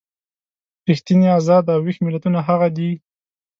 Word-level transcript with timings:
ریښتیني 0.87 1.27
ازاد 1.37 1.65
او 1.73 1.79
ویښ 1.85 1.97
ملتونه 2.05 2.39
هغه 2.47 2.67
دي. 2.77 2.91